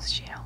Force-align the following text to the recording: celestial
celestial 0.00 0.40